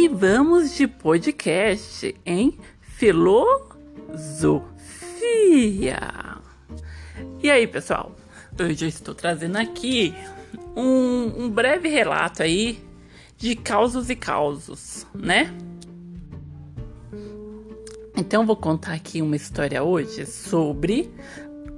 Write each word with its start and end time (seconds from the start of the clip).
E 0.00 0.06
vamos 0.06 0.76
de 0.76 0.86
podcast 0.86 2.14
em 2.24 2.56
filosofia. 2.80 3.58
E 7.42 7.50
aí, 7.50 7.66
pessoal? 7.66 8.14
Hoje 8.60 8.84
eu 8.84 8.88
estou 8.88 9.12
trazendo 9.12 9.56
aqui 9.56 10.14
um, 10.76 11.46
um 11.46 11.50
breve 11.50 11.88
relato 11.88 12.44
aí 12.44 12.78
de 13.36 13.56
causos 13.56 14.08
e 14.08 14.14
causos, 14.14 15.04
né? 15.12 15.52
Então 18.16 18.46
vou 18.46 18.54
contar 18.54 18.92
aqui 18.92 19.20
uma 19.20 19.34
história 19.34 19.82
hoje 19.82 20.24
sobre 20.26 21.12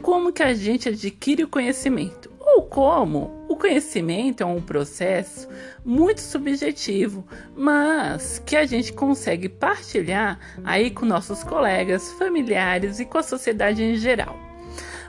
como 0.00 0.32
que 0.32 0.42
a 0.42 0.54
gente 0.54 0.88
adquire 0.88 1.44
o 1.44 1.48
conhecimento 1.48 2.32
ou 2.40 2.62
como 2.62 3.44
o 3.56 3.58
conhecimento 3.58 4.42
é 4.42 4.46
um 4.46 4.60
processo 4.60 5.48
muito 5.82 6.20
subjetivo, 6.20 7.26
mas 7.56 8.38
que 8.44 8.54
a 8.54 8.66
gente 8.66 8.92
consegue 8.92 9.48
partilhar 9.48 10.38
aí 10.62 10.90
com 10.90 11.06
nossos 11.06 11.42
colegas, 11.42 12.12
familiares 12.12 13.00
e 13.00 13.06
com 13.06 13.16
a 13.16 13.22
sociedade 13.22 13.82
em 13.82 13.96
geral. 13.96 14.38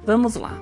Vamos 0.05 0.35
lá. 0.35 0.57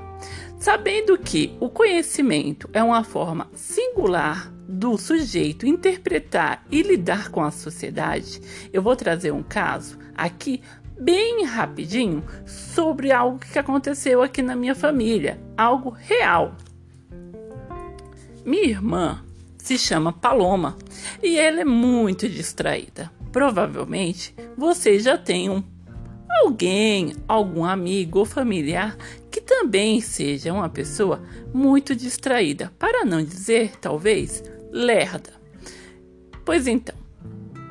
Sabendo 0.58 1.16
que 1.16 1.56
o 1.60 1.70
conhecimento 1.70 2.68
é 2.74 2.82
uma 2.82 3.04
forma 3.04 3.52
singular 3.54 4.52
do 4.68 4.98
sujeito 4.98 5.68
interpretar 5.68 6.66
e 6.72 6.82
lidar 6.82 7.30
com 7.30 7.44
a 7.44 7.52
sociedade, 7.52 8.42
eu 8.74 8.82
vou 8.82 8.96
trazer 8.96 9.32
um 9.32 9.44
caso 9.44 10.00
aqui 10.16 10.60
bem 11.00 11.46
rapidinho 11.46 12.24
sobre 12.48 13.12
algo 13.12 13.38
que 13.38 13.60
aconteceu 13.60 14.24
aqui 14.24 14.42
na 14.42 14.56
minha 14.56 14.74
família, 14.74 15.40
algo 15.56 15.92
real. 15.92 16.56
Minha 18.46 18.64
irmã 18.64 19.24
se 19.58 19.78
chama 19.78 20.14
Paloma 20.14 20.78
e 21.24 21.38
ela 21.38 21.62
é 21.62 21.66
muito 21.66 22.30
distraída. 22.30 23.12
Provavelmente 23.32 24.36
você 24.56 25.00
já 25.00 25.18
tem 25.18 25.50
um 25.50 25.64
alguém, 26.42 27.16
algum 27.28 27.66
amigo 27.66 28.20
ou 28.20 28.26
familiar 28.26 28.96
que 29.32 29.42
também 29.42 30.00
seja 30.00 30.54
uma 30.54 30.70
pessoa 30.70 31.24
muito 31.54 31.96
distraída, 31.96 32.72
para 32.78 33.04
não 33.04 33.24
dizer, 33.24 33.72
talvez, 33.82 34.44
lerda. 34.72 35.34
Pois 36.46 36.68
então, 36.68 36.96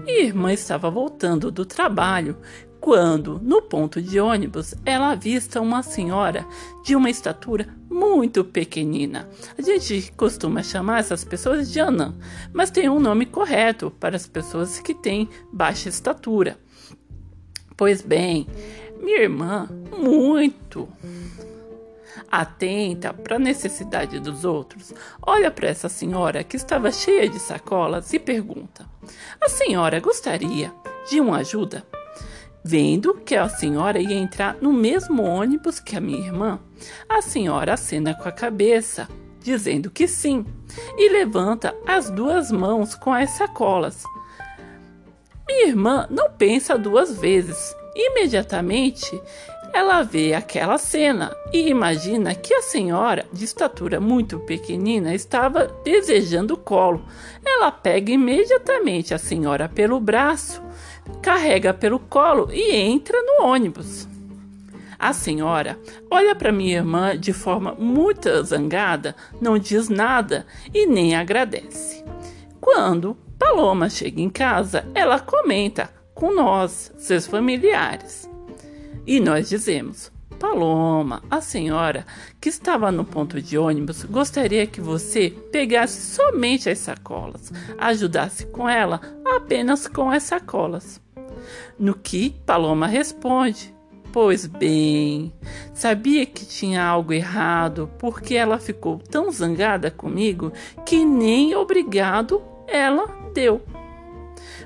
minha 0.05 0.21
irmã 0.21 0.53
estava 0.53 0.91
voltando 0.91 1.51
do 1.51 1.65
trabalho 1.65 2.37
quando, 2.85 3.41
no 3.43 3.63
ponto 3.63 3.99
de 4.03 4.21
ônibus, 4.21 4.75
ela 4.85 5.13
avista 5.13 5.59
uma 5.59 5.83
senhora 5.83 6.47
de 6.85 6.95
uma 6.95 7.09
estatura 7.09 7.67
muito 7.89 8.45
pequenina. 8.45 9.27
A 9.57 9.63
gente 9.63 10.13
costuma 10.15 10.63
chamar 10.63 11.01
essas 11.01 11.25
pessoas 11.25 11.73
de 11.73 11.81
anã, 11.81 12.15
mas 12.53 12.71
tem 12.71 12.91
um 12.91 13.01
nome 13.01 13.25
correto 13.25 13.91
para 13.91 14.17
as 14.17 14.27
pessoas 14.27 14.81
que 14.81 14.93
têm 14.93 15.31
baixa 15.51 15.89
estatura. 15.89 16.59
Pois 17.75 18.03
bem, 18.03 18.47
minha 19.01 19.23
irmã, 19.23 19.67
muito 19.99 20.87
atenta 22.31 23.15
para 23.15 23.37
a 23.37 23.39
necessidade 23.39 24.21
dos 24.21 24.45
outros, 24.45 24.93
olha 25.23 25.51
para 25.51 25.71
essa 25.71 25.89
senhora 25.89 26.45
que 26.45 26.57
estava 26.57 26.93
cheia 26.93 27.31
de 27.31 27.39
sacolas 27.39 28.13
e 28.13 28.19
pergunta: 28.19 28.85
A 29.41 29.49
senhora 29.49 29.99
gostaria 30.01 30.71
de 31.09 31.19
uma 31.19 31.39
ajuda? 31.39 31.94
Vendo 32.67 33.13
que 33.13 33.37
a 33.37 33.47
senhora 33.47 34.01
ia 34.01 34.15
entrar 34.15 34.57
no 34.59 34.73
mesmo 34.73 35.23
ônibus 35.23 35.79
que 35.79 35.97
a 35.97 36.01
minha 36.01 36.27
irmã, 36.27 36.59
a 37.07 37.21
senhora 37.21 37.75
acena 37.75 38.15
com 38.15 38.27
a 38.27 38.33
cabeça, 38.33 39.07
dizendo 39.39 39.91
que 39.91 40.09
sim, 40.09 40.47
e 40.97 41.11
levanta 41.11 41.77
as 41.87 42.09
duas 42.09 42.51
mãos 42.51 42.95
com 42.95 43.13
as 43.13 43.29
sacolas. 43.33 44.03
Minha 45.47 45.69
irmã 45.69 46.07
não 46.09 46.31
pensa 46.31 46.79
duas 46.79 47.19
vezes. 47.21 47.77
Imediatamente 47.95 49.21
ela 49.75 50.03
vê 50.03 50.33
aquela 50.33 50.79
cena 50.79 51.37
e 51.53 51.69
imagina 51.69 52.33
que 52.33 52.55
a 52.55 52.63
senhora, 52.63 53.27
de 53.33 53.45
estatura 53.45 54.01
muito 54.01 54.39
pequenina, 54.39 55.13
estava 55.13 55.67
desejando 55.85 56.55
o 56.55 56.57
colo. 56.57 57.05
Ela 57.65 57.73
pega 57.73 58.13
imediatamente 58.13 59.15
a 59.15 59.19
senhora 59.19 59.71
pelo 59.71 59.99
braço 59.99 60.63
carrega 61.23 61.73
pelo 61.73 61.99
colo 61.99 62.51
e 62.53 62.77
entra 62.77 63.17
no 63.23 63.47
ônibus. 63.47 64.07
A 64.99 65.15
senhora 65.15 65.79
olha 66.11 66.35
para 66.35 66.53
minha 66.53 66.77
irmã 66.77 67.19
de 67.19 67.33
forma 67.33 67.75
muito 67.79 68.29
zangada, 68.43 69.17
não 69.41 69.57
diz 69.57 69.89
nada 69.89 70.47
e 70.75 70.87
nem 70.87 71.17
agradece. 71.17 72.05
Quando 72.61 73.17
Paloma 73.39 73.89
chega 73.89 74.21
em 74.21 74.29
casa, 74.29 74.87
ela 74.95 75.19
comenta 75.19 75.89
com 76.15 76.35
nós, 76.35 76.93
seus 76.99 77.27
familiares. 77.27 78.29
E 79.07 79.19
nós 79.21 79.49
dizemos: 79.49 80.13
Paloma, 80.45 81.23
a 81.31 81.41
senhora 81.41 82.05
que 82.39 82.51
estava 82.51 82.93
no 82.93 83.03
ponto 83.03 83.41
de 83.41 83.57
ônibus 83.57 84.05
gostaria 84.05 84.67
que 84.67 84.79
você 84.79 85.31
pegasse 85.51 86.15
somente 86.15 86.69
as 86.69 86.81
sacolas, 86.81 87.51
ajudasse 87.79 88.45
com 88.49 88.69
ela 88.69 89.01
apenas 89.25 89.89
com 89.89 90.11
as 90.11 90.23
sacolas. 90.25 91.01
No 91.79 91.95
que 91.95 92.37
Paloma 92.45 92.87
responde: 92.87 93.75
Pois 94.13 94.45
bem, 94.45 95.33
sabia 95.73 96.27
que 96.27 96.45
tinha 96.45 96.85
algo 96.85 97.15
errado 97.15 97.91
porque 97.99 98.35
ela 98.35 98.59
ficou 98.59 98.99
tão 98.99 99.33
zangada 99.33 99.91
comigo 99.91 100.53
que 100.85 101.07
nem 101.07 101.57
obrigado 101.57 102.43
ela 102.69 103.07
deu. 103.33 103.63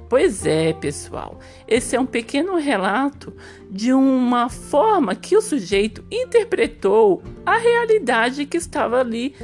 Pois 0.08 0.46
é, 0.46 0.72
pessoal, 0.72 1.38
esse 1.66 1.94
é 1.94 2.00
um 2.00 2.06
pequeno 2.06 2.56
relato 2.56 3.34
de 3.70 3.92
uma 3.92 4.48
forma 4.48 5.14
que 5.14 5.36
o 5.36 5.42
sujeito 5.42 6.04
interpretou 6.10 7.22
a 7.44 7.56
realidade 7.58 8.46
que 8.46 8.56
estava 8.56 9.00
ali 9.00 9.34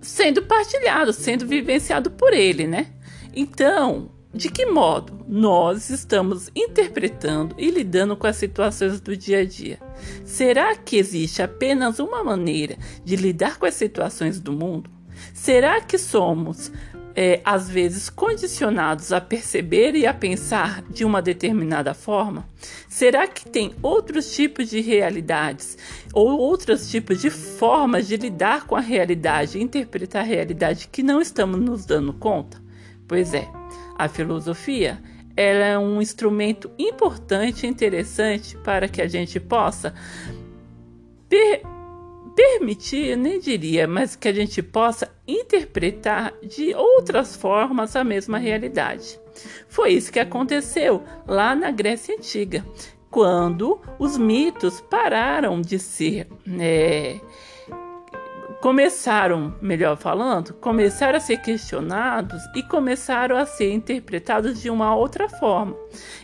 sendo 0.00 0.42
partilhado, 0.42 1.12
sendo 1.12 1.46
vivenciado 1.46 2.10
por 2.10 2.32
ele, 2.32 2.66
né? 2.66 2.88
Então, 3.34 4.10
de 4.34 4.48
que 4.48 4.66
modo 4.66 5.24
nós 5.28 5.90
estamos 5.90 6.50
interpretando 6.56 7.54
e 7.58 7.70
lidando 7.70 8.16
com 8.16 8.26
as 8.26 8.36
situações 8.36 9.00
do 9.00 9.16
dia 9.16 9.40
a 9.40 9.44
dia? 9.44 9.78
Será 10.24 10.74
que 10.74 10.96
existe 10.96 11.42
apenas 11.42 11.98
uma 11.98 12.24
maneira 12.24 12.76
de 13.04 13.14
lidar 13.14 13.58
com 13.58 13.66
as 13.66 13.74
situações 13.74 14.40
do 14.40 14.52
mundo? 14.52 14.90
Será 15.34 15.80
que 15.80 15.98
somos, 15.98 16.72
é, 17.14 17.40
às 17.44 17.68
vezes, 17.68 18.08
condicionados 18.08 19.12
a 19.12 19.20
perceber 19.20 19.94
e 19.94 20.06
a 20.06 20.14
pensar 20.14 20.82
de 20.82 21.04
uma 21.04 21.20
determinada 21.20 21.94
forma? 21.94 22.46
Será 22.88 23.26
que 23.26 23.48
tem 23.48 23.74
outros 23.82 24.34
tipos 24.34 24.68
de 24.68 24.80
realidades 24.80 25.76
ou 26.12 26.38
outros 26.38 26.90
tipos 26.90 27.20
de 27.20 27.30
formas 27.30 28.06
de 28.06 28.16
lidar 28.16 28.66
com 28.66 28.76
a 28.76 28.80
realidade, 28.80 29.60
interpretar 29.60 30.22
a 30.22 30.26
realidade 30.26 30.88
que 30.88 31.02
não 31.02 31.20
estamos 31.20 31.60
nos 31.60 31.84
dando 31.84 32.12
conta? 32.12 32.60
Pois 33.06 33.34
é. 33.34 33.48
A 33.98 34.08
filosofia 34.08 35.00
ela 35.36 35.64
é 35.64 35.78
um 35.78 36.00
instrumento 36.00 36.70
importante 36.78 37.66
e 37.66 37.68
interessante 37.68 38.56
para 38.58 38.88
que 38.88 39.00
a 39.00 39.08
gente 39.08 39.40
possa 39.40 39.94
per 41.28 41.62
permitir, 42.42 43.16
nem 43.16 43.38
diria, 43.38 43.86
mas 43.86 44.16
que 44.16 44.26
a 44.26 44.32
gente 44.32 44.60
possa 44.60 45.08
interpretar 45.28 46.34
de 46.42 46.74
outras 46.74 47.36
formas 47.36 47.94
a 47.94 48.02
mesma 48.02 48.36
realidade. 48.36 49.16
Foi 49.68 49.92
isso 49.92 50.12
que 50.12 50.18
aconteceu 50.18 51.04
lá 51.24 51.54
na 51.54 51.70
Grécia 51.70 52.16
Antiga, 52.16 52.66
quando 53.08 53.80
os 53.96 54.18
mitos 54.18 54.80
pararam 54.80 55.62
de 55.62 55.78
ser. 55.78 56.26
É, 56.58 57.20
começaram, 58.60 59.54
melhor 59.60 59.96
falando, 59.96 60.52
começaram 60.54 61.18
a 61.18 61.20
ser 61.20 61.38
questionados 61.38 62.42
e 62.56 62.62
começaram 62.64 63.36
a 63.36 63.46
ser 63.46 63.72
interpretados 63.72 64.60
de 64.60 64.68
uma 64.68 64.96
outra 64.96 65.28
forma. 65.28 65.76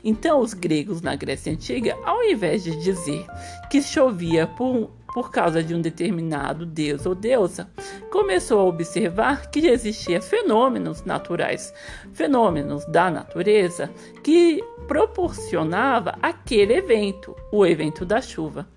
Então, 0.05 0.41
os 0.41 0.53
gregos 0.53 1.01
na 1.01 1.15
Grécia 1.15 1.53
Antiga, 1.53 1.97
ao 2.05 2.23
invés 2.25 2.65
de 2.65 2.77
dizer 2.77 3.25
que 3.71 3.83
chovia 3.83 4.47
por, 4.47 4.98
por 5.19 5.33
causa 5.33 5.65
de 5.65 5.75
um 5.75 5.81
determinado 5.81 6.65
deus 6.65 7.05
ou 7.05 7.13
deusa, 7.13 7.69
começou 8.09 8.61
a 8.61 8.65
observar 8.67 9.51
que 9.51 9.67
existia 9.67 10.23
fenômenos 10.23 11.03
naturais, 11.03 11.75
fenômenos 12.13 12.85
da 12.85 13.11
natureza 13.11 13.91
que 14.23 14.63
proporcionava 14.87 16.17
aquele 16.23 16.75
evento, 16.75 17.35
o 17.51 17.67
evento 17.67 18.05
da 18.05 18.21
chuva. 18.21 18.69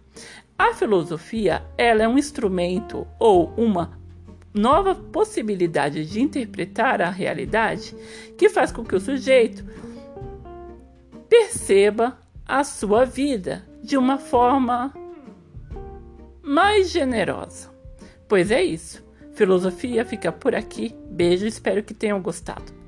A 0.57 0.73
filosofia 0.73 1.61
ela 1.77 2.01
é 2.01 2.07
um 2.07 2.17
instrumento 2.17 3.05
ou 3.19 3.53
uma 3.55 3.99
nova 4.51 4.95
possibilidade 4.95 6.07
de 6.07 6.23
interpretar 6.23 7.03
a 7.03 7.11
realidade 7.11 7.95
que 8.35 8.49
faz 8.49 8.71
com 8.71 8.83
que 8.83 8.95
o 8.95 8.99
sujeito 8.99 9.63
perceba 11.29 12.17
a 12.47 12.63
sua 12.63 13.05
vida 13.05 13.63
de 13.83 13.95
uma 13.95 14.17
forma 14.17 14.91
mais 16.51 16.91
generosa. 16.91 17.69
Pois 18.27 18.51
é 18.51 18.61
isso. 18.61 19.01
Filosofia 19.33 20.03
fica 20.03 20.33
por 20.33 20.53
aqui. 20.53 20.93
Beijo, 21.09 21.45
espero 21.45 21.81
que 21.81 21.93
tenham 21.93 22.21
gostado. 22.21 22.80